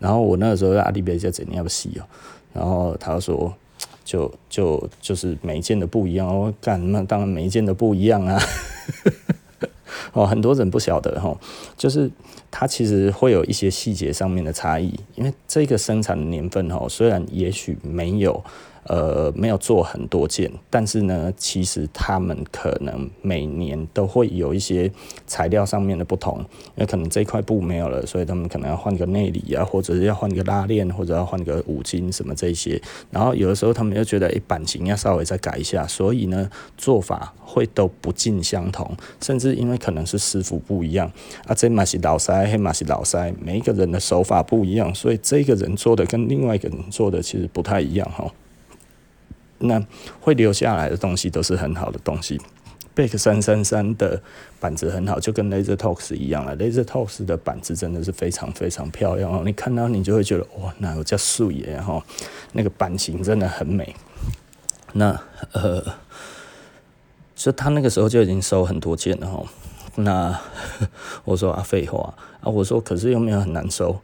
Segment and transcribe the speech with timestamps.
[0.00, 2.02] 然后我那个时候在阿迪贝就怎样洗哦，
[2.52, 3.54] 然后他说
[4.04, 8.40] 就就就是每一件的不一样，哦干那当然每一件的不一样啊。
[10.12, 11.38] 哦，很多人不晓得哈，
[11.76, 12.10] 就是
[12.50, 18.42] 它其实会有一些细节上面的差异，因为这个生产的年份哈，虽然也许没有。
[18.84, 24.90] 呃，没有做很多件，但是呢，其实他们可能每年都会有一些
[25.26, 32.80] 材料上面的不同，因为可能这块布没有了，所以他们可能要换个内里啊，或者是要换个拉链，或者要换个五金什么这些。
[33.10, 38.90] 然后有的时候他们又觉得，哎，版型要稍微再改一下，所以呢，做法会都不尽相同，
[39.20, 41.10] 甚至因为可能是师傅不一样
[41.46, 48.32] 啊，这马是老塞，黑马是老塞，每一个人的手法不一样，所以这个人做的跟另外一个人做的其实不太一样哈。
[49.60, 49.80] 那
[50.20, 52.40] 会留下来的东西都是很好的东西。
[52.96, 54.20] Beck 三三三的
[54.58, 56.56] 板子很好，就跟 Laser Tox 一样了。
[56.56, 62.04] Laser Tox 的板子真的是非常非常漂亮哦，你看到你就会觉得哇，那有叫素颜哈，
[62.52, 63.94] 那个版型真的很美。
[64.92, 65.18] 那
[65.52, 65.82] 呃，
[67.36, 69.44] 就他那个时候就已经收很多件了哈。
[69.94, 70.38] 那
[71.24, 74.00] 我说啊，废话啊，我说可是又没有很难收。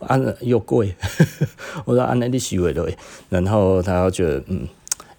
[0.00, 0.94] 按 又贵，
[1.84, 2.88] 我说按那里洗尾的，
[3.28, 4.66] 然后他又觉得嗯，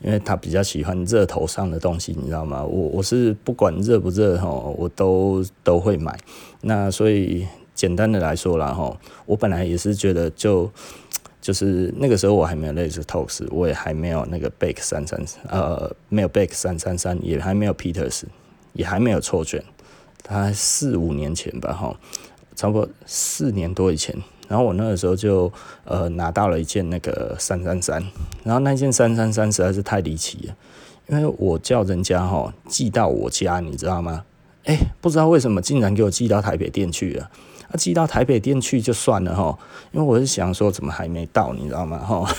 [0.02, 2.63] 因为他比较喜欢热头上的东西，你知道吗？
[2.63, 6.17] 我我是不管热不热哈，我都都会买。
[6.61, 10.69] 那所以简单的来说啦哈，我本来也是觉得就
[11.41, 18.23] 就是那个时候我还没有 Laser Tox，我也还没有那个 Beck 三三呃没有 Beck 三三三，也还没有 Peters，
[18.73, 19.63] 也还没有错卷，
[20.23, 21.95] 他四五年前吧哈。
[22.55, 24.15] 差不多四年多以前，
[24.47, 25.51] 然后我那个时候就
[25.83, 28.03] 呃拿到了一件那个三三三，
[28.43, 30.55] 然后那件三三三实在是太离奇了，
[31.09, 34.23] 因为我叫人家哈寄到我家，你知道吗？
[34.63, 37.29] 哎，不知道为什么竟然给我寄到台北店去了。
[37.67, 39.57] 啊，寄到台北店去就算了哈，
[39.91, 41.97] 因为我是想说怎么还没到，你知道吗？
[41.97, 42.35] 哈，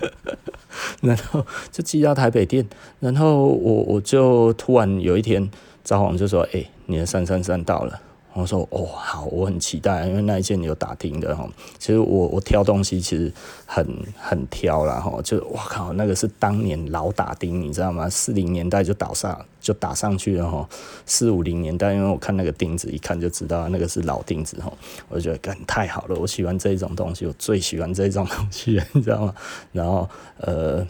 [1.00, 2.68] 然后就寄到台北店，
[3.00, 5.50] 然后我我就突然有一天，
[5.82, 8.00] 赵红就说：“哎，你的三三三到了。”
[8.32, 11.48] 我说哦好，我很期待，因为那一件有打钉的哈。
[11.78, 13.32] 其实我我挑东西其实
[13.66, 13.84] 很
[14.16, 18.08] 很挑啦哈，就我靠那个是当年老打钉，你知道吗？
[18.08, 20.68] 四零年代就打上就打上去了哈。
[21.06, 24.72] 四五零年代，因为我看那个钉子，一看就知道那个是老钉子哈。
[25.08, 29.34] 我就觉得干太好了，我喜欢这种东西，我最喜欢这种东西，你知道吗？
[29.72, 30.08] 然后
[30.38, 30.86] 呃，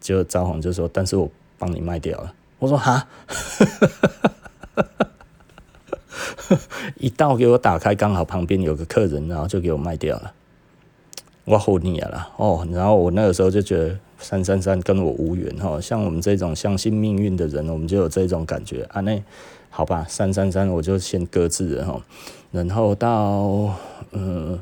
[0.00, 2.32] 就赵红就说，但是我帮你卖掉了。
[2.60, 3.06] 我说哈。
[6.98, 10.32] 一到给我打开，刚好旁边有个客人，然后就给我卖掉了。
[11.44, 15.80] 我好腻了哦，然后我那个时候就觉得三三三跟我无缘哈。
[15.80, 19.00] 像我们这种相信命运的人，我们就有这种感觉啊。
[19.02, 19.22] 那
[19.70, 22.02] 好吧，三三三我就先搁置了哈。
[22.50, 23.74] 然后到
[24.10, 24.58] 呃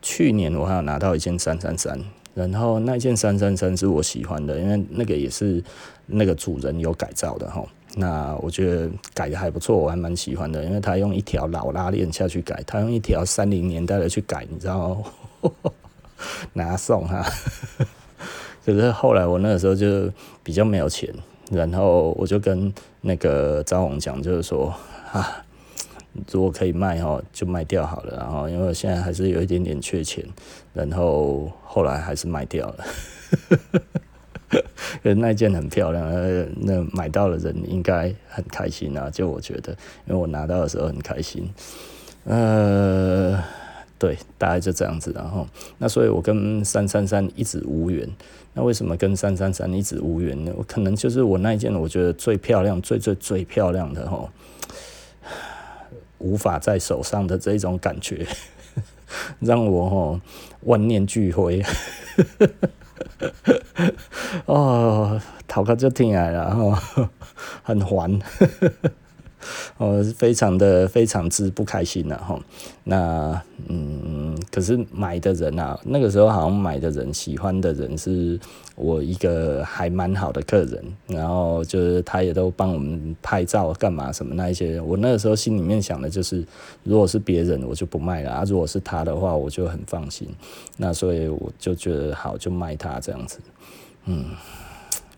[0.00, 1.98] 去年我还有拿到一件三三三，
[2.34, 5.60] 然后那件三三三是我喜欢的，因为那个也是
[6.06, 7.64] 那个主人有改造的哈。
[8.00, 14.94] 那我觉得改的还不错，我还蛮喜欢的，因为他用一条老拉链下去改，他用一条三零年代的去改，你知道
[15.42, 15.52] 吗？
[16.54, 17.24] 拿送哈。
[18.64, 20.08] 可是后来我那个时候就
[20.44, 21.12] 比较没有钱，
[21.50, 24.72] 然后我就跟那个张红讲，就是说
[25.10, 25.44] 啊，
[26.30, 28.16] 如果可以卖哦，就卖掉好了。
[28.16, 30.24] 然后因为现在还是有一点点缺钱，
[30.72, 32.84] 然后后来还是卖掉了。
[35.02, 39.72] 那件很漂亮，呃，那买到的人应该很开心啊，就我觉得，
[40.06, 41.48] 因为我拿到的时候很开心，
[42.24, 43.42] 呃，
[43.98, 45.46] 对，大概就这样子，然后，
[45.78, 48.08] 那所以我跟三三三一直无缘，
[48.54, 50.52] 那为什么跟三三三一直无缘呢？
[50.56, 54.30] 我可能就是我那一件我觉得最漂亮、最最最漂亮的哈，
[56.18, 58.26] 无法在手上的这种感觉，
[59.40, 60.20] 让我哈
[60.62, 61.62] 万念俱灰。
[64.46, 67.08] 哦，头壳就疼来了哈，
[67.62, 68.18] 很烦，
[69.78, 72.40] 哦，非常的非常之不开心了吼。
[72.84, 78.38] 那嗯，可是买的人啊，那个时候好像买的人喜欢的人是
[78.80, 84.80] 我一个还蛮好的客人，然后就是他也都帮我们拍照干嘛什么那一些。
[84.80, 86.44] 我那个时候心里面想的就是，
[86.84, 90.28] 如果是别人我就不卖了啊，如果是他的话我就很放心。
[90.76, 93.40] 那所以我就觉得好，就卖他这样子。
[94.04, 94.26] 嗯，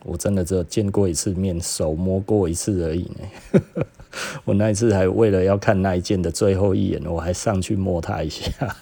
[0.04, 3.62] 我真的只有见过一次面，手摸过一次而已呢。
[4.44, 8.76] 我那一次还为了要看那一件的最后一眼，我还上去摸他一下。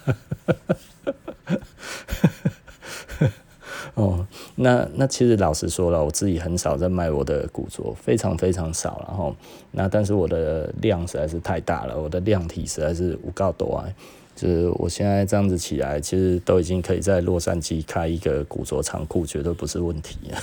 [4.61, 9.01] 那那其实老实说了，我自己很少在卖我的古着，非常非常少。
[9.07, 9.33] 然后
[9.71, 13.87] 那但是我的量实在是太大了，我的量体实在是无够多啊。
[14.35, 20.35] 就是我现在这样子起来，其实都已经可以在洛杉矶开一个古着仓库，绝对不是问题啊。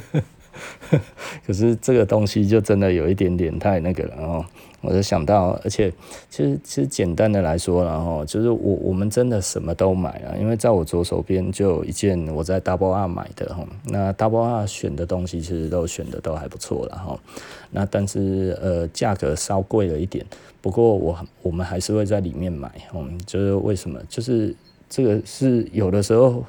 [1.46, 4.44] 可是这个东西就真的有一点点太那个了，然后
[4.84, 5.90] 我就想到，而且
[6.28, 17.18] 其实其实简单的来说，然后就是我我们真的什么都买了，因为在我左手边就有一件我在 Double R 买的哈，那 Double R 选的东西其实都选的都还不错了哈，
[17.70, 20.24] 那但是呃价格稍贵了一点，
[20.60, 23.98] 不过我我们还是会在里面买，嗯，就是为什么？
[24.08, 24.54] 就是
[24.88, 26.44] 这个是有的时候。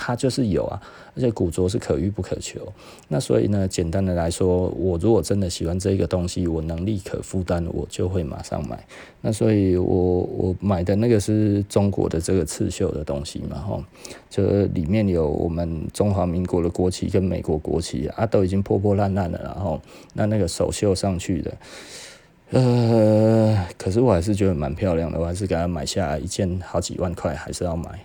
[0.00, 0.80] 它就是有啊，
[1.16, 2.60] 而且古着是可遇不可求。
[3.08, 8.86] 那所以呢，简单的来说，我如果真的喜欢这个东西，我能力可负担，我就会马上买。
[9.20, 13.84] 那所以我我买的那个是中国的这个刺绣的东西嘛，哈，
[14.30, 19.80] 就里面有我们中华民国的国旗跟美国国旗啊，都已经破破烂烂了，然后
[20.14, 21.52] 那那个手绣上去的，
[22.50, 27.98] 呃，可是我还是觉得蛮漂亮的，我还是给它买下来，一件好几万块，还是要买。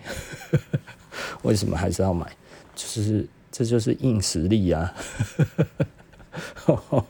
[1.42, 2.26] 为什么还是要买？
[2.74, 4.92] 就是这就是硬实力啊！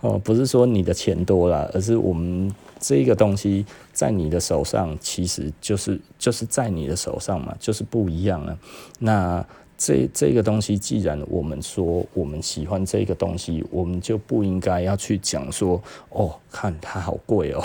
[0.00, 8.58] 哦，不是说你的钱多了，而是我们这个东西在你的手上，其实就是就是在你的手上嘛，就是不一样啊。
[8.98, 9.46] 那
[9.78, 17.64] 这这个东西，既然我们说我们喜欢这个东西，我们就不应该要去讲说哦，看它好贵哦。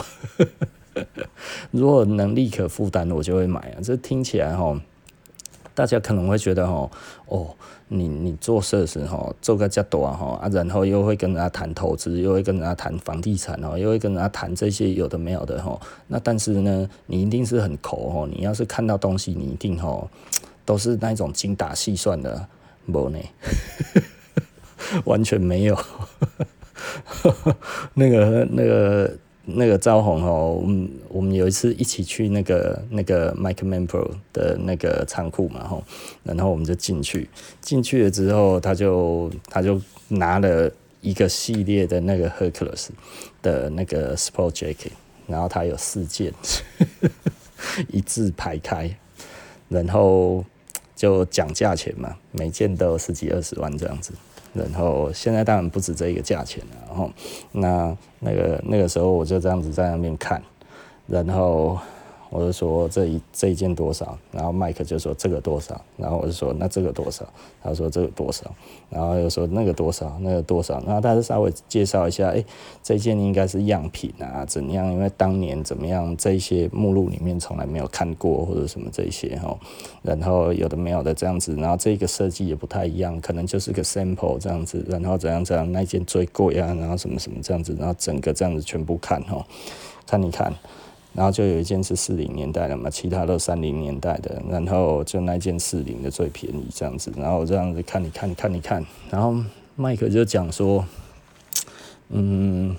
[1.72, 3.82] 如果能力可负担，我就会买啊。
[3.84, 4.80] 这听起来哈。
[5.76, 6.90] 大家可能会觉得哦，
[7.28, 7.48] 哦，
[7.88, 15.80] 你你做设施哈，做个这多哈啊，然后又会跟人家谈投资，又会跟人家谈房地产哦，又会跟人家谈这些有的没有的哈。
[16.08, 18.30] 那但是呢，你一定是很抠哦。
[18.32, 20.08] 你要是看到东西，你一定哦
[20.66, 22.48] 都是那种精打细算的，
[22.86, 23.20] 没呢，
[25.06, 25.78] 完全没有。
[27.94, 29.12] 那 个那个。
[29.46, 35.84] 那个招红哦，我们我们有一次一起去那个那个 Mike Mampro 的那个仓库嘛吼，
[36.24, 37.30] 然后我们就进去，
[37.60, 42.88] 进去了之后，他就他就拿了一个系列的那个 Hercules
[43.42, 44.92] 的那个 Sport Jacket，
[45.28, 46.34] 然后他有四件，
[47.92, 48.98] 一字排开，
[49.68, 50.46] 然后
[50.96, 54.14] 就讲价钱嘛，每件都十几二十万这样子。
[54.54, 57.12] 然后现在当然不止这一个价钱了，然后
[57.52, 60.42] 那那个那个时候我就这样子在那边看，
[61.08, 61.78] 然后。
[62.34, 67.24] 我就说这一这一件多少，然后麦克就说这个多少，然后我就说那这个多少，
[67.62, 68.52] 他说这个多少，
[68.90, 72.44] 然后又说那个多少，那个多少，然后他就稍微介绍一下，哎，
[72.82, 74.92] 这件应该是样品啊，怎样？
[74.92, 79.56] 因为当年怎么样，这些目录里面从来没有看过或者什么这些哈，
[80.02, 89.46] 然后有的没有的这样子，然后这个设计也不太一样，可能就是个 sample 这样子，然后怎样怎样，那件最贵啊，然后什么什么这样子，然后整个这样子全部看哈，
[90.08, 90.52] 看一看。
[91.14, 99.36] 然后就有一件是四零年代的嘛，其他都三零年代的，然后就那件四零的最便宜这样子，然后这样子看你看看你看，然后
[99.76, 100.84] 麦克就讲说，
[102.10, 102.76] 嗯，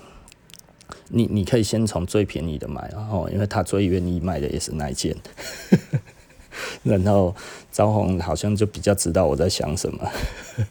[1.07, 5.15] 你你可以先从最便宜的买，然后因为他最愿意卖的也是那一件，
[6.83, 7.33] 然后
[7.71, 10.11] 招红好像就比较知道我在想什么，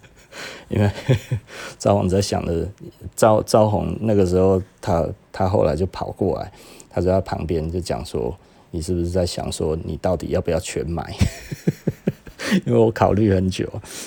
[0.68, 0.90] 因为
[1.78, 2.68] 招红在想的，
[3.16, 6.52] 招招红那个时候他他后来就跑过来。
[6.94, 8.32] 他就在旁边就讲说
[8.70, 11.12] ：“你是不是在想说，你到底要不要全买？”
[12.66, 13.66] 因为我考虑很久，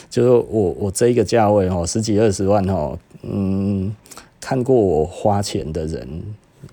[0.10, 3.94] 就是我我这一个价位哦，十几二十万哦，嗯，
[4.40, 6.08] 看过我花钱的人，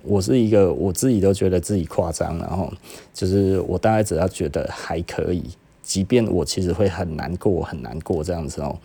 [0.03, 2.71] 我是一个我自己都觉得自己夸张，然后
[3.13, 5.43] 就是我大概只要觉得还可以，
[5.81, 8.77] 即便我其实会很难过很难过这样子哦，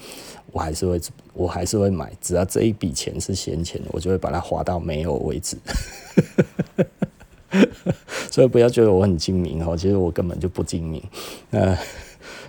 [0.50, 1.00] 我还是会
[1.34, 5.56] 我还是会买，只要这一笔钱是闲钱，我就会把它花到没有为止。
[8.30, 11.02] 所以不要觉得我很精明哦，其实我根本就不精明。
[11.50, 11.76] 呃，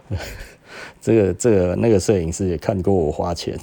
[1.02, 3.58] 这个这个那个摄影师也看过我花钱，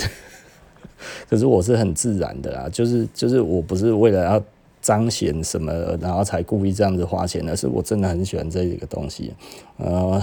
[1.31, 4.43] 可是我是很自然的啦，就是就是我不是为了要
[4.81, 9.33] 彰显什么，然后才故意这样子花钱的，是我真的很喜欢这个东西。
[9.77, 10.23] 呃，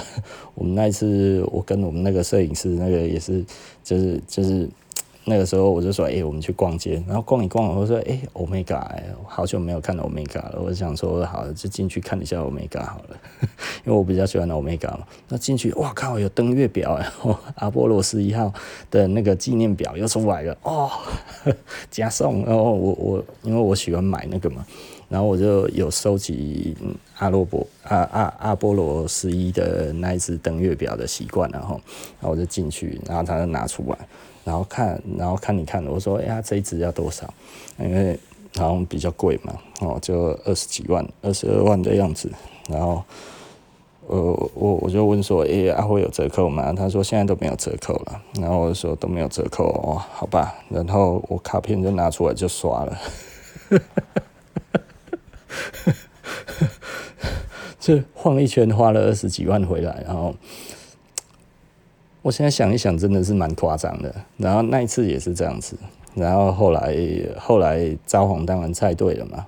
[0.53, 3.43] 我们那一次我跟我们那个摄影师那个也是，
[3.84, 4.69] 就是就是。
[5.27, 13.17] 那个时候我就说，哎、我们去逛街，然后逛一逛，我说，哎、欸，Omega，哎，好久没有看到 Omega 了，我想说，好，就进去看一下 Omega 好了，
[13.84, 15.00] 因为我比较喜欢 Omega 嘛。
[15.27, 18.53] 那进去，哇靠，有登月表然后， 阿波罗十一号
[18.91, 20.91] 的那个纪念表又出来了，哦，
[21.89, 24.65] 加送，然后我我因为我喜欢买那个嘛。
[25.08, 26.75] 然后我就有收集
[27.20, 31.79] 阿罗伯阿阿阿波罗十一的那一只登月表的习惯，然后
[32.20, 33.98] 然后我就进去，然后他就拿出来，
[34.45, 37.33] 然后看，然后看你看，我说哎呀，这一只要多少？
[37.77, 38.17] 因为
[38.55, 42.31] 好像比较贵嘛，哦，就二十几万，二十二万的样子，
[42.69, 43.03] 然后。
[44.07, 44.17] 呃，
[44.53, 46.71] 我我就问说，哎、欸，啊会有折扣吗？
[46.71, 48.21] 他说现在都没有折扣了。
[48.39, 50.53] 然后我就说都没有折扣哦，好吧。
[50.69, 52.95] 然后我卡片就拿出来就刷了，
[57.79, 60.03] 就晃一圈花了二十几万回来。
[60.05, 60.35] 然后
[62.25, 64.12] 我现在想一想，真的是蛮夸张的。
[64.36, 65.77] 然后那一次也是这样子。
[66.15, 66.98] 然后后来
[67.38, 69.46] 后来札幌当然猜对了嘛。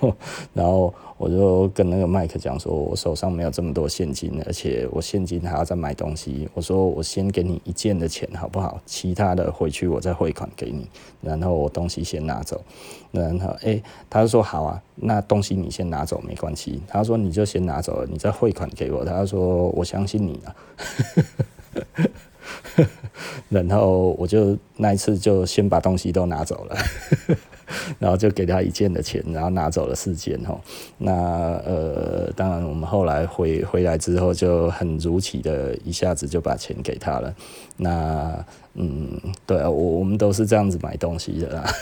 [0.52, 0.92] 然后。
[1.20, 6.48] 我就跟那个麦克讲说，我手上没有这么多现金，而且我现金还要再买东西。
[6.54, 8.80] 我说我先给你一件的钱好不好？
[8.86, 10.88] 其他的回去我再汇款给你，
[11.20, 12.58] 然后我东西先拿走。
[13.12, 16.80] 然后诶，他就说好啊，那东西你先拿走没关系。
[16.88, 19.04] 他说你就先拿走了，你再汇款给我。
[19.04, 20.56] 他说我相信你啊。
[23.48, 26.76] 然后我就那一次就先把东西都拿走了。
[28.00, 30.60] 然后就给他一件的钱，然后拿走了四件哈。
[30.98, 31.12] 那
[31.64, 37.32] 呃，当然我们后来回回来之后，就很如期的一下子就把钱给他了。
[37.76, 41.72] 那嗯，对啊，我我们都是这样子买东西的啦。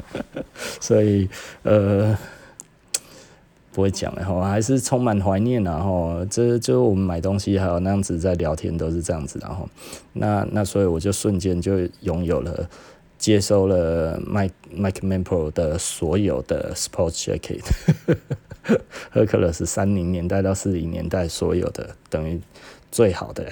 [0.80, 1.28] 所以
[1.62, 2.16] 呃，
[3.72, 9.68] 不会讲了哈，还是充满怀念然后这就我们买东西还有那样子在聊天都是这样子然后，
[10.12, 12.68] 那那所以我就瞬间就拥有了。
[13.18, 17.62] 接收了 Mike Mike Mampro 的所有的 sport Jacket，
[19.12, 22.40] 赫克勒是三零年代到四零年代所有的等于
[22.92, 23.50] 最好的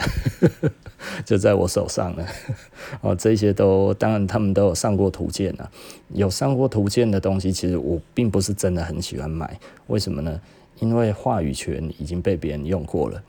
[1.26, 2.26] 就在我手上了。
[3.00, 5.68] 哦，这些都当然他们都有上过图鉴啊，
[6.12, 9.58] 有上过图鉴的东西，其实我并不是真的很喜欢买。
[9.88, 10.40] 为什么呢？
[10.78, 13.20] 因为话语权已经被别人用过了。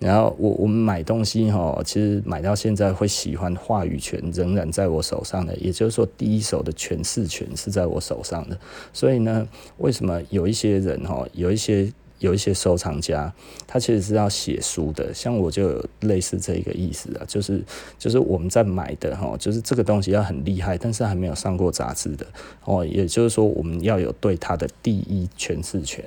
[0.00, 8.58] 然后我我们买东西哈，其实买到现在会喜欢话语权仍然在我手上的，也就是说第一手的诠释权是在我手上的。
[8.92, 13.32] 所以呢，为什么有一些人哈，有一些有一些收藏家，
[13.66, 17.62] 他其实是要写书的，像我就有类似这一个意思啊，就是
[17.98, 22.26] 就是我们在买的哈，就是这个东西要很厉害，但是还没有上过杂志的
[22.64, 26.04] 哦，也就是说我们要有对它的第一诠释权。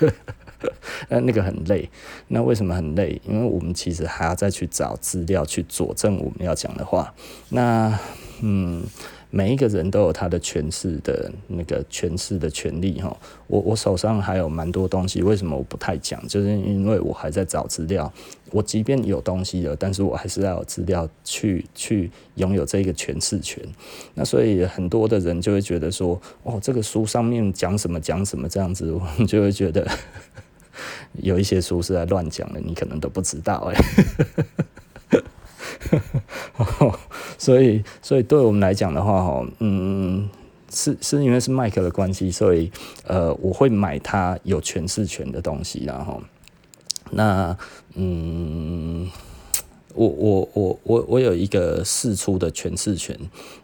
[1.08, 1.88] 那那个很累，
[2.28, 3.18] 那为什么很累？
[3.26, 7.14] 因为我们其实还要再去找资料去佐证我们要讲的话。
[7.48, 7.98] 那
[8.42, 8.84] 嗯，
[9.30, 13.16] 每一个人都有他的诠释的那个诠释的权利哈。
[13.46, 16.20] 我我手上还有蛮多东西，为什么我不太讲？
[16.28, 18.12] 就是因为我还在找资料。
[18.50, 23.62] 我即便有东西了，但是我还是要有资料去去拥有这个诠释权。
[24.14, 29.86] 那所以很多的人就会觉得说，哦，这个书上面讲什么讲什么这样子，我就会觉得。
[31.20, 33.76] 有一些书是在乱讲的，你可能都不知道哎。
[36.52, 36.98] 呵 呵
[37.38, 40.28] 所以，所以对我们来讲的话，哈，嗯，
[40.72, 42.70] 是是因为是麦克的关系，所以
[43.06, 46.22] 呃，我会买他有诠释权的东西，然后，
[47.10, 47.56] 那
[47.94, 49.08] 嗯，
[49.94, 53.18] 我我我我我有一个试出的诠释权，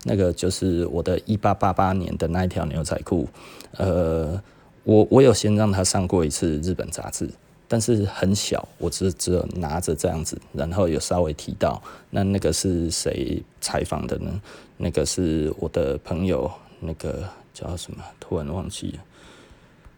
[0.05, 3.29] 那个就是我的一八八八年的那一条牛仔裤，
[3.77, 4.41] 呃。
[4.89, 7.29] 我我有先让他上过一次日本杂志，
[7.69, 11.83] 但是很小，我只只有拿着这样子，然后有稍微提到。
[12.11, 14.41] 那那个是谁采访的呢？
[14.77, 18.03] 那个是我的朋友，那个叫什么？
[18.21, 18.99] 突然忘记了，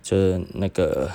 [0.02, 1.10] 就是那个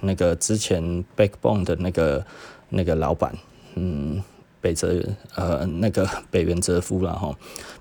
[0.00, 2.26] 那个之前 Backbone 的那个
[2.68, 3.34] 那个老板，
[3.74, 4.22] 嗯，
[4.60, 5.00] 北泽
[5.34, 7.36] 呃那个北原哲夫然后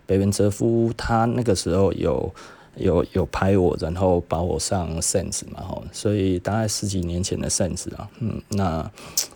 [0.06, 2.34] 北原哲夫他那个时候有。
[2.76, 8.92] 有有拍我，然后把我上 Sense 嘛，吼，所以大概十几年前的 Sense 啊，嗯，那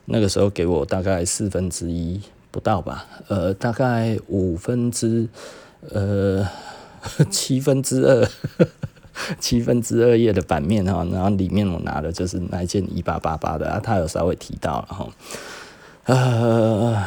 [0.05, 5.27] 那个时候给我大概四分之一不到吧，呃，大概五分之
[5.91, 6.47] 呃
[7.29, 8.27] 七分之二
[9.39, 15.09] 七分之二页的版面哈，然后里面我拿的就是那件一八八八的啊，他有稍微提到了哈，
[16.05, 17.05] 呃。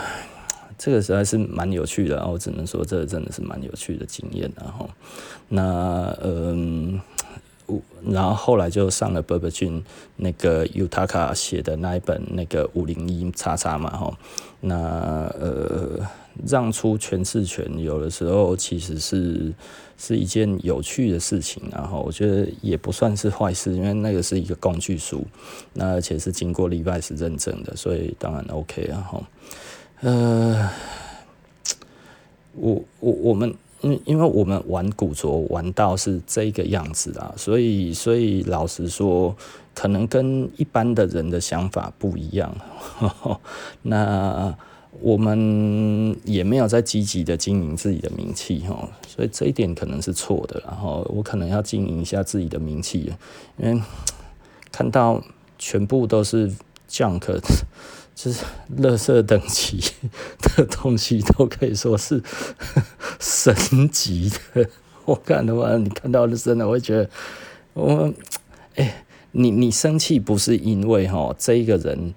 [0.82, 4.88] 这个实在是蛮有趣的，然后我只能说，这真的是蛮有趣的经验，然后，
[5.48, 6.98] 那嗯，
[8.08, 9.82] 然后后来就上了 Burbage
[10.16, 14.18] 那个 Utaka 写的那一本那个五零一叉叉嘛，哈，
[14.60, 14.74] 那
[15.38, 16.00] 呃，
[16.46, 19.52] 让出诠释权，有的时候其实是
[19.98, 25.22] 是一件有趣的事情，然后我觉得也不算是坏事，因为那个是一个工具书，
[25.74, 29.22] 那而且是经过 Levi's 认证的，所以当然 OK 啊，哈。
[30.02, 30.70] 呃，
[32.54, 39.36] 我我我们因因为我们玩古着玩到是这个样子啊，所以所以老实说，
[39.74, 42.54] 可能跟一般的人的想法不一样。
[43.82, 44.56] 那
[45.02, 50.62] 我们也没有在积极的经营自己的名气哈，所以这一点可能是错的。
[50.66, 53.12] 然后我可能要经营一下自己的名气，
[53.58, 53.82] 因为
[54.72, 55.22] 看到
[55.58, 56.50] 全部都是
[56.88, 57.38] junk。
[58.22, 58.44] 就是
[58.78, 59.82] 垃圾等级
[60.42, 62.22] 的东西都可以说是
[63.18, 64.68] 神级的。
[65.06, 67.10] 我看的话，你看到的真的我会觉得，
[67.72, 68.12] 我，
[68.74, 72.14] 哎、你你生气不是因为哈这一个人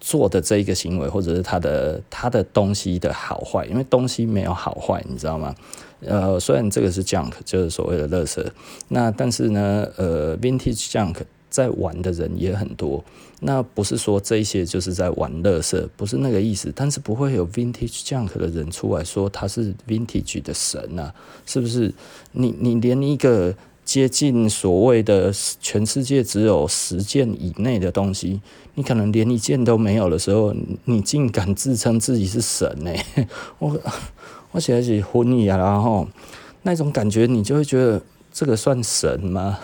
[0.00, 5.54] 做的这一个行为，或者是他的他的东西的好坏，因为东西没有好坏，你知道吗？
[6.00, 8.42] 呃，虽然这个是 junk，就是所谓的垃圾，
[8.88, 11.16] 那但是呢，呃，vintage junk。
[11.54, 13.04] 在玩的人也很多，
[13.38, 16.72] 那不是说这些就是在玩乐色，不是那个意思。
[16.74, 21.14] 但是不会有 vintage junk 的人出来说他是 vintage 的神啊，
[21.46, 21.94] 是不是？
[22.32, 28.40] 你你连一个接近所谓的全世界只有十件以内的东西，
[28.74, 30.52] 你可能连一件都没有的时候，
[30.86, 32.90] 你竟敢自称自己是神呢、
[33.60, 33.80] 我
[34.50, 36.08] 我写的是昏迷啊，然后
[36.62, 38.02] 那种感觉，你就会觉得。
[38.34, 39.58] 这个算神吗？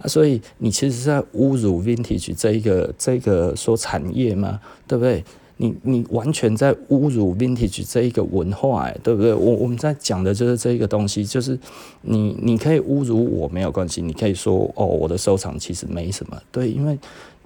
[0.00, 4.60] 啊，所以你其实是在侮辱 vintage 这一个这个说产业吗？
[4.86, 5.24] 对不对？
[5.56, 9.32] 你你完全在侮辱 vintage 这一个文化，哎，对不对？
[9.32, 11.58] 我我们在讲的就是这一个东西，就是
[12.02, 16.98] 你你可以侮辱我没有关系，你可以说哦，我的收藏其实没什么，对，因为。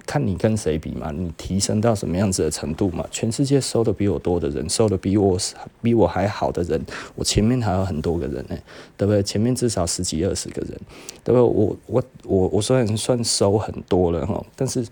[0.05, 3.05] 看你跟谁比嘛，你提升到什么样子的程度嘛？
[3.09, 5.37] 全世界收的比我多的人，收的比我
[5.81, 6.79] 比我还好的人，
[7.15, 8.55] 我前面还有很多个人呢、
[8.95, 9.23] 对不对？
[9.23, 10.79] 前面至少十几二十个人，
[11.23, 11.41] 对不对？
[11.41, 14.85] 我我我我虽然算收很多了哈，但是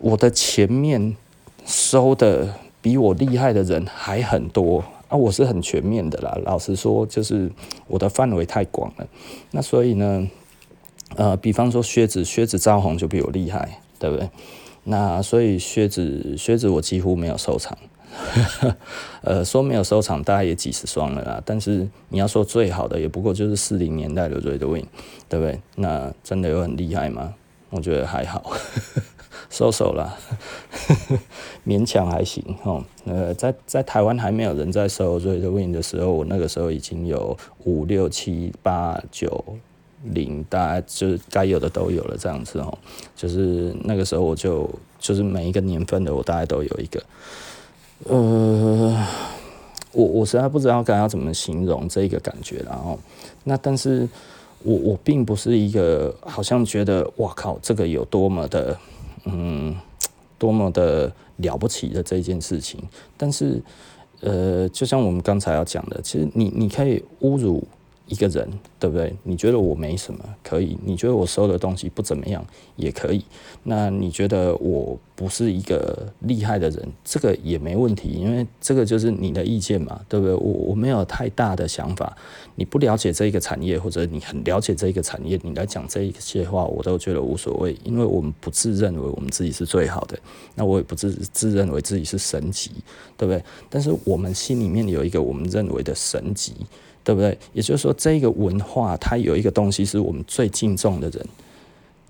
[0.00, 1.16] 我的前面
[1.64, 5.16] 收的比我厉害的人还很多啊！
[5.16, 7.48] 我是很全面的啦，老实说，就是
[7.86, 9.06] 我的范围太广了，
[9.52, 10.28] 那所以呢？
[11.16, 14.28] 呃，比方说靴子，靴子赵红就比我厉害，对不对？
[14.84, 17.76] 那所以靴子，靴子我几乎没有收藏。
[19.22, 21.42] 呃，说没有收藏，大概也几十双了啦。
[21.44, 24.84] 但是你要说最好的，也不过就是四零年代的 Red Wing，
[25.28, 25.60] 对不对？
[25.76, 27.34] 那真的有很厉害吗？
[27.70, 28.52] 我觉得还好，
[29.50, 30.16] 收手了，
[31.66, 32.84] 勉强还行哦。
[33.04, 39.56] 呃，在在台湾还没有人在收 Red Wing 的时候，我那个时候已经有五六七八九。
[40.12, 42.76] 零，大概就是该有的都有了，这样子哦。
[43.16, 47.02] 就是那个时候，我就就是每一个年份的，我大概都有一个。
[48.04, 49.06] 呃，
[49.92, 52.98] 我我实在不知道该要怎么形容这个感觉，然后
[53.44, 54.06] 那但是
[54.62, 58.78] 我我并不是一个好像觉得哇靠，这个有多么的
[59.24, 59.74] 嗯，
[60.38, 62.82] 多么的了不起的这件事情。
[63.16, 63.62] 但是
[64.20, 67.66] 呃，就像我们刚才要讲的，其实你你可以侮辱。
[68.06, 69.14] 一个人，对不对？
[69.22, 72.44] 你觉得我没什么，可以；你觉得我收的东西不怎么样，
[72.76, 73.24] 也可以。
[73.62, 80.34] 那你觉得我不是一个厉害的人，这个也没问题，因为这个就是你的意见嘛，对不对？
[80.34, 82.16] 我我没有太大的想法。
[82.54, 90.18] 你不了解这个产业，或者你很了解这个产业，你来讲这一些话，我都觉得无所谓，因为我们不自认为我们自己是最好的，
[90.54, 92.70] 那我也不自自认为自己是神级，
[93.16, 93.42] 对不对？
[93.68, 96.54] 但是我们心里面有一个我们认为的神级。
[97.06, 97.38] 对不对？
[97.52, 101.26] 也就是说，这个文化它有一个东西是我们最敬重的人。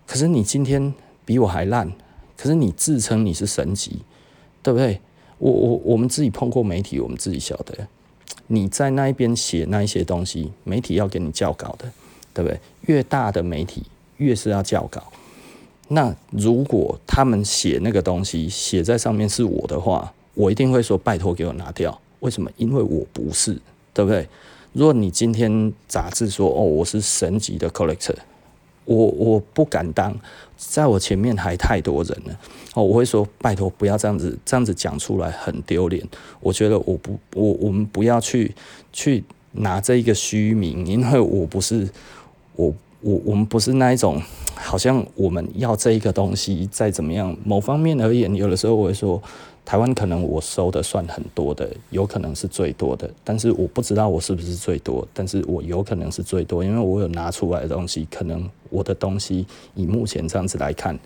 [0.07, 1.91] 可是你今天比我还烂，
[2.37, 3.99] 可是你自称你是神级，
[4.63, 5.01] 对不对？
[5.39, 7.75] 我我我们自己碰过媒体，我们自己晓得，
[8.47, 11.91] 你在那一边写那一些东西，媒体要给你校稿的，
[12.33, 12.61] 对不对？
[12.83, 13.83] 越大的媒体
[14.19, 15.03] 越是要校稿。
[15.89, 21.99] 那如果他们写那个东西写在上面是我的话，我一定会说拜托给我拿掉。
[22.21, 22.51] 为什么？
[22.57, 23.61] 因为我不是，
[23.93, 24.27] 对不对？
[24.73, 28.17] 如果你今天杂志说哦，我是神级的 collector，
[28.85, 30.15] 我我不敢当，
[30.57, 32.39] 在我前面还太多人了
[32.75, 36.07] 哦，我会说拜托不要这样子，这样子讲出来很丢脸。
[36.41, 38.55] 我觉得我不我我们不要去
[38.93, 41.89] 去拿这一个虚名，因为我不是
[42.57, 44.21] 我我我们不是那一种，
[44.55, 49.23] 好像我们要这一个东西再怎么样，某方面而言，有的时候我会说。
[49.67, 60.99] 台湾可能我收的算很多的，有可能是最多的，但是我不知道我是不是最多，但是我有可能是最多，因为我有拿出来的东西，可能我的东西以目前这样子来看，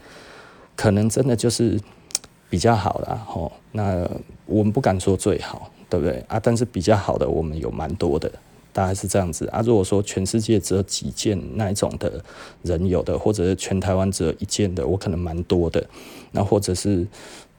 [0.74, 1.80] 可能真的就是
[2.50, 3.24] 比较好啦。
[3.24, 3.52] 吼。
[3.70, 4.04] 那
[4.46, 6.40] 我们不敢说最好，对不对啊？
[6.40, 8.28] 但是比较好的我们有蛮多的，
[8.78, 9.60] 大概是这样子啊。
[9.64, 12.22] 如果说全世界只有几件那一种的
[12.62, 15.84] 人有的，或者是全台湾只有一件的，我可能蛮多的，
[16.30, 17.04] 那或者是。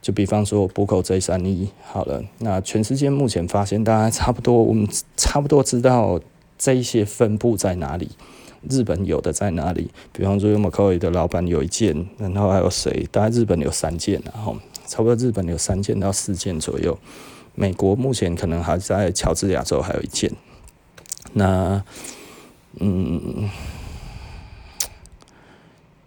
[0.01, 6.17] 就比方说浦口 J 三一好了，那全世界目前发现大概差不多，我们差不多知道
[6.57, 8.07] 这一些分布在哪里。
[8.69, 9.91] 日本有的在哪里？
[10.13, 13.05] 比方说 Yomacoy 的老板有一件，然后还有谁？
[13.11, 14.55] 大概日本有三件，然后
[14.87, 16.97] 差不多日本有三件到四件左右。
[17.55, 20.31] 美国目前可能还在乔治亚州还有一件。
[21.33, 21.83] 那
[22.79, 23.49] 嗯。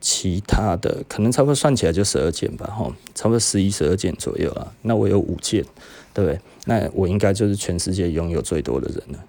[0.05, 4.67] 其他的可能差不多算起来就十二件吧，吼，差不多十一、十二件左右啊。
[4.83, 5.65] 那我有五件，
[6.13, 6.41] 对不对？
[6.65, 9.25] 那我应该就是全世界拥有最多的人了，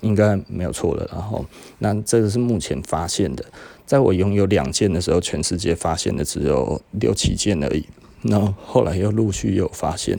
[0.00, 1.08] 应该没有错了。
[1.12, 1.46] 然后，
[1.78, 3.44] 那这个是目前发现的，
[3.86, 7.86] 在我拥有两件的时候，全世界发现的只有六七件而已。
[8.22, 10.18] 那后来又陆续有发现，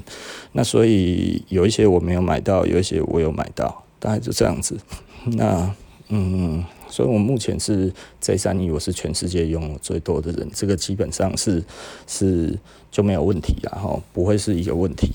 [0.54, 4.78] 那所以有一些我没有买到，有一些我有买到，大概就这样子。
[5.26, 5.76] 那
[6.10, 6.64] 嗯。
[6.92, 11.64] 所以，我目前是 J 三一，我是全世界用最多的人，这个基本上是
[12.08, 12.58] 是
[12.90, 15.12] 就没有问题了哈，不会是一个问题。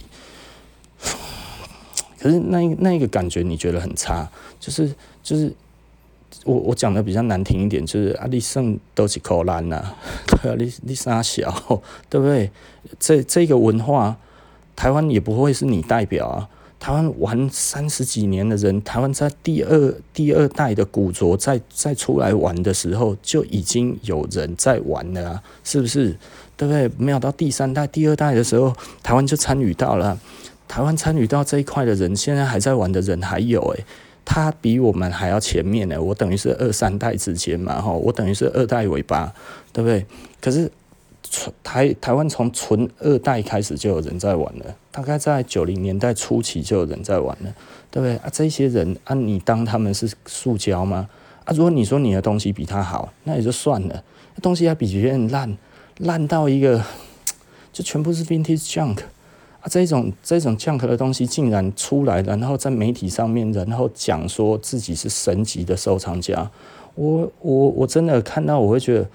[2.21, 5.53] 可是那那一个感觉你觉得很差，就是就是
[6.45, 9.97] 我我讲的比较难听一点，就是啊，你剩都是口烂呐，
[10.40, 12.53] 对啊，你你三小，对不对？
[13.01, 14.17] 这这个文化，
[14.77, 16.49] 台湾也不会是你代表啊。
[16.85, 26.14] 台湾玩三十几年的人，台湾在第二第二代的古着再再出来玩的时候，就已经有人在玩了啊，是不是？
[26.59, 26.90] 对不对？
[26.99, 28.70] 没有到第三代、第二代的时候，
[29.03, 30.20] 台湾就参与到了。
[30.68, 33.85] 台湾参与到这一块的人，现在还在玩的人还有诶，
[34.23, 35.99] 他比我们还要前面呢。
[35.99, 39.33] 我等于是二三代之间嘛，哈，我等于是二代尾巴，
[39.73, 40.05] 对不对？
[40.38, 40.70] 可是。
[41.62, 47.55] 台台湾从纯二代开始就有人在玩了，大概在九零年代初期就有人在玩了，
[47.90, 48.29] 对不对啊？
[48.33, 51.09] 这些人啊，你当他们是塑胶吗？
[51.44, 54.03] 啊，如果你说你的东西比他好，那也就算了，
[54.42, 55.57] 东西还比别人烂，
[55.99, 56.83] 烂到一个
[57.73, 58.99] 就全部是 vintage junk
[59.61, 59.64] 啊！
[59.70, 66.51] 这种这种 junk 的东西竟然出来，然后在媒体上面，然后讲说自己是神级的收藏家，
[66.94, 69.09] 我我我真的看到我会觉得。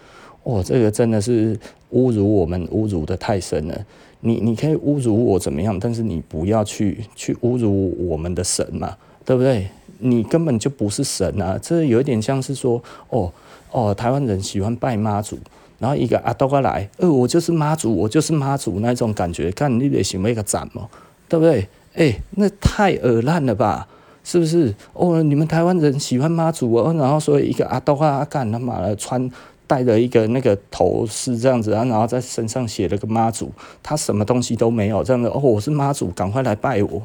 [0.44, 1.56] 哦，这个真的是
[1.94, 3.86] 侮辱我们，侮辱得太深了。
[4.22, 5.80] 你你可以侮辱我怎么样？
[5.80, 9.68] 但是你不要去去侮辱我们的神嘛，对不对？
[10.00, 11.58] 你根本就不是神啊！
[11.62, 13.32] 这有点像是说，哦
[13.72, 15.38] 哦，台湾人喜欢拜妈祖，
[15.78, 20.88] 然后一个阿多过来，呃，我就是妈祖，我就是妈祖那种感觉，看你得行为一个赞嘛，
[21.28, 21.68] 对不对？
[21.96, 23.88] 哎，那太恶烂了吧？
[24.24, 24.74] 是不是？
[24.94, 29.30] 哦，你们台湾人喜欢妈祖哦，然后说一个阿多啊，干他妈的穿。
[29.70, 33.52] 带着一个那个头饰这样子啊，然后在身上写了个妈祖，
[33.84, 37.04] 他什么东西都没有，这样子哦，我是妈祖，赶快来拜我。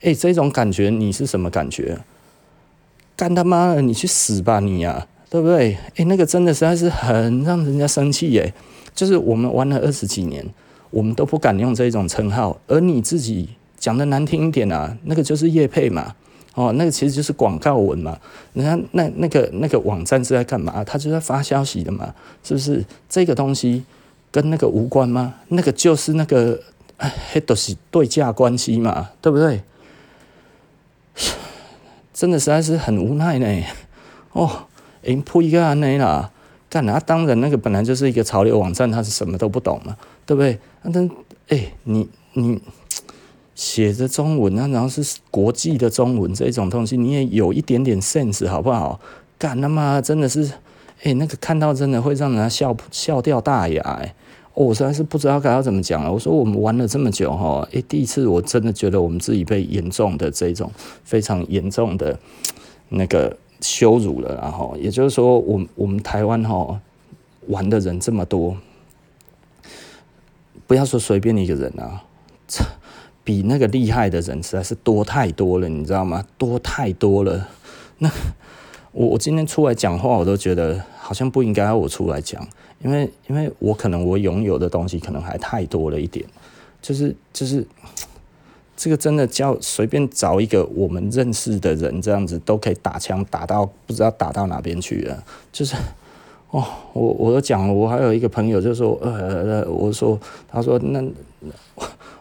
[0.00, 2.00] 哎，这种感觉你是什么感觉？
[3.14, 5.78] 干他妈的，你去死吧你呀，对不对？
[5.94, 8.52] 哎，那个真的实在是很让人家生气耶。
[8.92, 10.44] 就是我们玩了二十几年，
[10.90, 16.16] 我们都不敢用这种称号，而你自己讲的难听一点啊，那个就是叶配嘛。
[16.56, 18.18] 哦，那个其实就是广告文嘛。
[18.54, 20.82] 你看，那那个那个网站是在干嘛？
[20.82, 22.82] 他就在发消息的嘛，是不是？
[23.10, 23.84] 这个东西
[24.32, 25.34] 跟那个无关吗？
[25.48, 26.58] 那个就是那个，
[26.96, 27.12] 哎，
[27.44, 29.60] 都是对价关系嘛，对不对？
[32.14, 33.64] 真的实在是很无奈呢。
[34.32, 34.64] 哦，
[35.02, 36.32] 已经铺一个案内了，
[36.70, 36.98] 干啊！
[37.04, 40.58] 当然，那个本来就是一个潮流网站，他是什么都不懂嘛，对不对？
[40.84, 41.06] 那
[41.48, 42.62] 哎，你你。
[43.56, 49.00] 写着中文啊，然后是国际的中文这种东西，你也有一点点 sense 好不好？
[49.38, 50.48] 干他妈真的是，
[51.02, 54.14] 诶、那个看到真的会让人家笑笑掉大牙诶、
[54.52, 56.12] 哦，我实在是不知道该要怎么讲了。
[56.12, 60.70] 我说我们玩了这么久哈，诶、欸，第一次我真的觉得我们自己被严重的这种
[61.02, 62.18] 非常严重的
[62.90, 66.78] 那个羞辱了，然后也就是说，我们我们台湾哈
[67.46, 68.56] 玩的人这么多，
[70.66, 72.02] 不要说随便一个人啊。
[73.26, 76.24] 比那个厉害的人实在是多太多了，你知道吗？
[76.38, 77.48] 多太多了。
[77.98, 78.08] 那
[78.92, 82.46] 我我今天出来讲话，我都觉得好像不应该我出来讲，
[82.78, 86.24] 因为因为我可能我拥有的东西可能还太多了一点。
[86.80, 87.66] 就是就是
[88.76, 95.24] 这个真的叫随便找一个我们认识的人这样子都可以打枪打到不知道打到哪边去了。
[95.50, 95.74] 就是
[96.50, 101.04] 哦，我我都讲了，我还有一个朋友就说呃，我说他说那。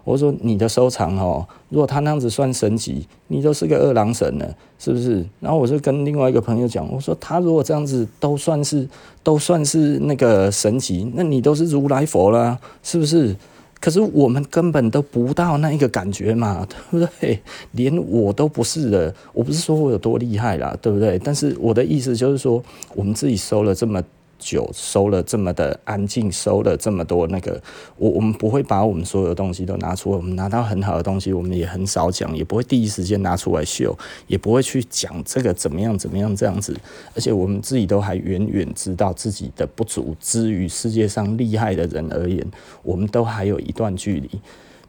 [0.06, 5.26] 我说你的收藏哦，如果他那样子算神级，你都是个二郎神了，是不是？
[5.42, 8.88] 然后我就跟另外一个朋友讲，我说他如果这样子都算是
[9.24, 13.36] 都算是那个神级，那你都是如来佛了，是不是？
[13.82, 17.40] 可是我们根本都不到那一个感觉嘛， 对不对？
[17.72, 21.20] 连我都不是的，我不是说我有多厉害啦，对不对？
[21.20, 22.64] 但是我的意思就是说，
[22.94, 24.02] 我们自己收了这么。
[24.46, 27.60] 久，收了这么的安静，收了这么多那个，
[27.98, 30.18] 我我们不会把我们所有的东西都拿出来。
[30.18, 36.78] 我们拿到很好的东西，我们也很少讲，也不会第一时间拿出来秀，也不会去讲这个怎么样怎么样这样子。
[37.16, 42.46] 而且我们自己都还远远知道自己的不足，之于世界上厉害的人而言，
[42.84, 44.30] 我们都还有一段距离。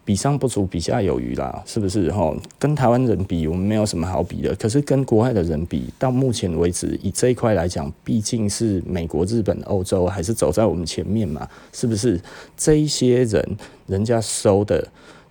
[0.07, 2.11] 比上不足，比下有余啦，是不是？
[2.13, 4.55] 哈，跟台湾人比，我们没有什么好比的。
[4.55, 12.21] 可是跟国外的人比，到目前为止，以这一块来讲，毕竟是美国、日本、欧洲还是走在我们前面嘛，是不是？
[12.57, 13.57] 这一些人，
[13.89, 14.87] 人家收的，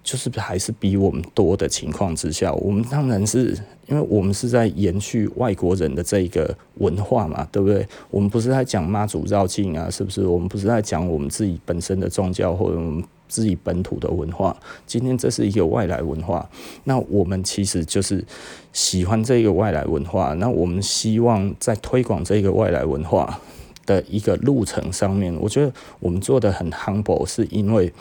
[0.06, 7.86] 就是还是比我们多的情况之下，我们当然是因为我们是在延续外国人的这一个文化嘛，对不对？
[8.10, 10.26] 我们不是在讲妈祖绕境啊，是不是？
[10.26, 13.04] 我们不是在讲我们自己本身的宗教或者我们。
[13.28, 16.48] 自己本土的文化，今天这是一个外来文化，
[16.84, 18.24] 那我们其实就是
[18.72, 23.42] 喜欢这个外来文化，那我们希望在推广这个外来文化
[23.88, 27.92] 的一个路程上面，我觉得我们做的很 humble，是因为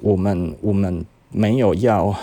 [0.00, 2.14] 我们我们没有要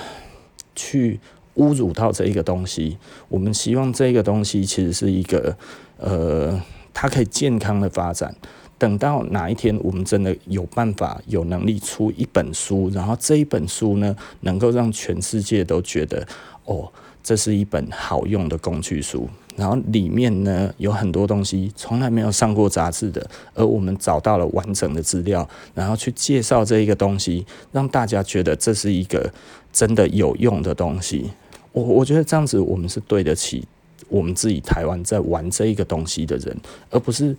[0.75, 1.19] 去
[1.55, 2.97] 侮辱到这一个东西，
[3.29, 5.55] 我们希望这个东西其实是一个
[5.97, 6.61] 呃，
[6.93, 8.35] 它可以健康的发展。
[8.77, 16.27] 等到哪一天我们真的有办法、有能力出一本书，然后这一本书呢，能够让全世界都觉得，
[16.65, 16.91] 哦，
[17.23, 29.31] 这是一本好用的工具书，然后里面呢有很多东西从来没有上过杂志的，而我们找到了完整的资料，然后去介绍这一个东西，让大家觉得这是一个
[29.71, 31.31] 真的有用的东西。
[31.71, 33.67] 我我觉得这样子我们是对得起
[34.09, 36.57] 我们自己台湾在玩这一个东西的人，
[36.89, 37.35] 而不是。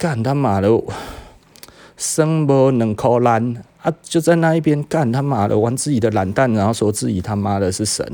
[0.00, 0.70] 干他妈的，
[1.96, 3.92] 生不能扣烂啊！
[4.00, 8.06] 就在那一边干他妈的玩自己的懒蛋，然后说自己他妈的是神。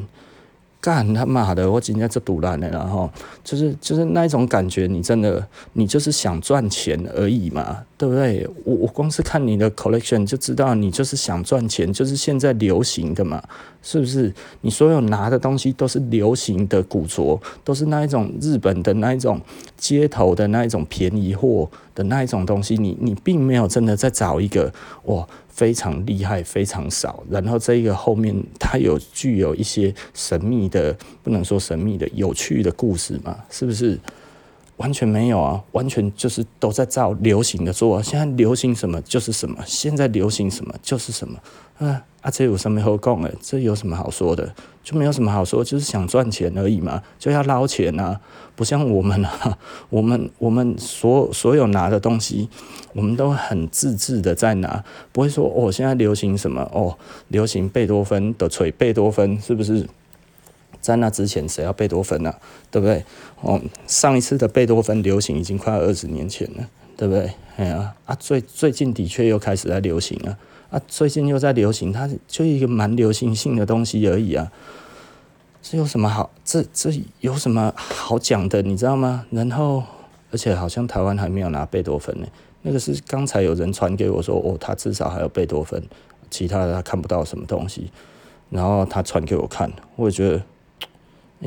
[0.84, 1.70] 干他妈的！
[1.70, 3.08] 我今天就赌烂了，然后
[3.42, 5.42] 就是就是那一种感觉，你真的
[5.72, 8.46] 你就是想赚钱而已嘛，对不对？
[8.64, 13.42] 我我光是看你的 collection 就知道你就是想赚钱，就是现在流行的嘛，
[13.80, 14.30] 是不是？
[14.60, 19.40] 你所有拿的东西都是流行的古着，都是那一种日本的那一种
[19.78, 24.70] 街头的那一种便宜货的那一种东西，你你并没有真的在找一个
[25.04, 25.26] 哇。
[25.54, 27.22] 非常厉害，非常少。
[27.30, 33.38] 然后这一个后面，它有具有一些神秘的，不能说神秘的，有趣的故事嘛？
[33.48, 33.98] 是不是？
[34.78, 38.02] 完全没有啊，完全就是都在照流行的做。
[38.02, 41.38] 现在流行什么就是什么，现在流行什么就是什么。
[41.78, 43.32] 啊啊，这有什么好讲的？
[43.40, 44.52] 这有什么好说的？
[44.84, 48.20] 就没有什么好说，就是想赚钱而已嘛，就要捞钱啊。
[48.54, 49.58] 不像我们啊，
[49.90, 52.48] 我们我们所所有拿的东西，
[52.92, 56.96] 我们都很自制的在拿，不会说哦，现在流行什么哦，
[57.28, 59.88] 流行贝多芬的锤，贝多芬是不是？
[60.80, 62.38] 在那之前谁要贝多芬呢、啊？
[62.70, 63.02] 对不对？
[63.40, 67.32] 哦，上一次的贝多芬流行已经快二十年前了，对不对？
[67.56, 70.38] 哎呀啊，最最近的确又开始在流行了啊，
[70.74, 74.50] 啊最近又在流行，它就一个蛮流行性的东西而已啊。
[75.62, 76.28] 这有什么好？
[76.44, 78.60] 这这有什么好讲的？
[78.60, 79.24] 你知道吗？
[79.30, 79.84] 然后，
[80.32, 82.26] 而且好像台湾还没有拿贝多芬呢。
[82.62, 85.80] 那个是刚才有人传给我说，哦，他至少还有贝多芬，
[86.28, 87.92] 其他的他看不到什么东西。
[88.50, 90.42] 然后他传给我看，我也觉得。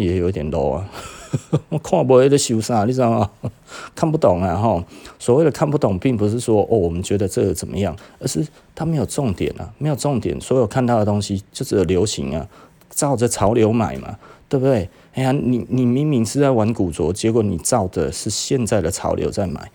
[0.05, 0.89] 也有点 low 啊，
[1.69, 3.29] 我看不会在修啥，你知道吗？
[3.95, 4.83] 看不懂啊，哈。
[5.19, 10.39] 所谓的看不懂，并不是说哦，我们觉得这个怎么样，而是它没有重点啊，没有重点。
[10.39, 12.47] 所有看到的东西就只有流行啊，
[12.89, 14.87] 照着潮流买嘛，对不对？
[15.15, 19.71] 哎呀，你你明明是在玩古着，结果你照的是现在的潮流在买，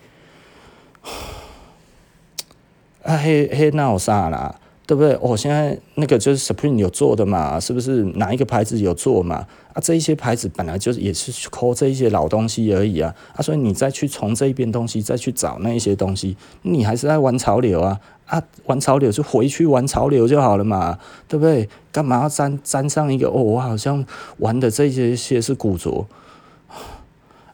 [3.03, 4.55] 啊嘿嘿，那有啥啦？
[4.85, 5.13] 对不对？
[5.21, 8.03] 哦，现在那个就是 Supreme 有做的嘛，是不是？
[8.15, 9.47] 哪一个牌子有做嘛？
[9.73, 13.15] 啊，这一些牌子本来就是也是抠这一些老东西而已啊。
[13.35, 17.99] 啊，所以你再去从这一边东西再去找那一些东西，你还是在玩潮流啊。
[18.25, 21.69] 啊，玩潮流就回去玩潮流就好了嘛，对不对？
[21.91, 23.27] 干嘛要沾沾上一个？
[23.27, 24.05] 哦，我好像
[24.37, 26.07] 玩的这些些是古着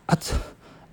[0.06, 0.18] 啊。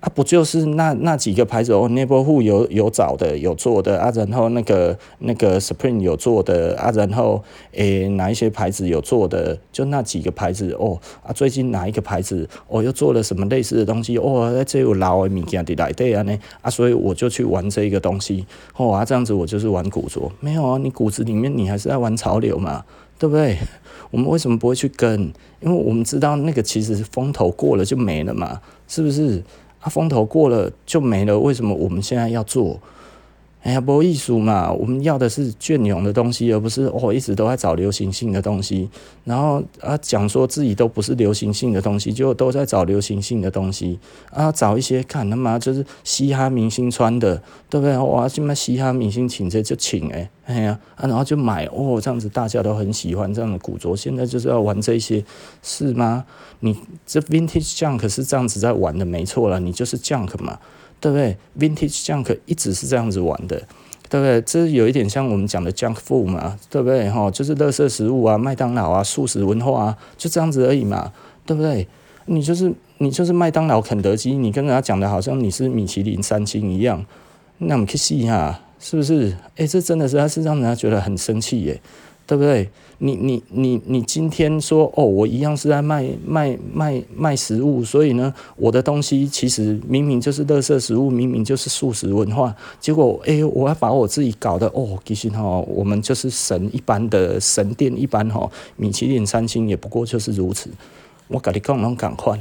[0.07, 7.43] 啊，不就是那那几个牌子哦？Nebula 有有找的有做的啊，然后那个那个 Supreme 有做的啊，然后
[7.73, 18.45] 诶哪一些牌子有做的，就那几个牌子哦啊，最近哪一个牌子哦又做了什么类似的东西哦，这有老的物件的来对啊呢啊，所以我就去玩这一个东西
[18.77, 22.85] 哦啊，这样子我就是玩古着，没有啊，你骨子里面你还是在玩潮流嘛，
[23.19, 23.57] 对不对？
[24.09, 25.21] 我们为什么不会去跟？
[25.59, 29.43] 因为我们知道那个其实风头过了就没了嘛，是不是？
[29.79, 32.79] 啊，风头过了就没了，为什么我们现在要做？
[33.67, 34.71] 哎呀，没意思嘛！
[34.71, 38.89] 我们要的是隽永的东西，而不是哦一直都在找流行性的东西。
[39.25, 43.99] 然后啊，讲说自己都不是流行性的东西，就都在找流行性的东西
[44.31, 47.97] 啊，找一些看他妈就是嘻哈明星穿的，对不对？
[47.97, 53.93] 哇，这么嘻哈明星请这就请哎，哎呀啊，然后就买哦，这样子大家都很喜欢这样的古着。
[53.93, 55.21] 现在就是要玩这些，
[55.61, 56.23] 是吗？
[56.61, 56.73] 你
[57.05, 60.57] 这 Vintage Junk 是这样子在玩的，没错了，你就是 Junk 嘛。
[60.99, 63.57] 对不对？Vintage Junk 一直是这样子玩的，
[64.09, 64.41] 对不对？
[64.41, 67.09] 这有一点像我们讲的 Junk Food 嘛，对不对？
[67.09, 71.11] 哈，就是垃圾食物啊，麦当劳啊，速食文化啊，就这样子而已嘛，
[71.45, 71.87] 对不对？
[72.25, 77.05] 你就是你就是麦当劳、肯德基，你跟人家讲的好像你是米其林三星一样，
[77.59, 79.35] 那我们去试一下，是不是？
[79.55, 81.79] 诶，这真的是，他是让人家觉得很生气耶。
[82.27, 82.69] 对不对？
[82.99, 100.69] 你你你你今天说哦，我一样是在卖卖卖卖食物，所以呢，我的东西其实明明就是垃圾食物，明明就是素食文化，结果哎，我要把我自己搞得哦，其实哈，我们就是神一般的神殿一般哈，米其林三星也不过就是如此。
[101.27, 102.39] 我跟你讲，拢赶快。